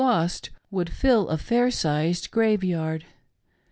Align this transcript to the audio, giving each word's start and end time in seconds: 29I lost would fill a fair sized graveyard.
29I 0.01 0.07
lost 0.07 0.49
would 0.71 0.89
fill 0.89 1.29
a 1.29 1.37
fair 1.37 1.69
sized 1.69 2.31
graveyard. 2.31 3.05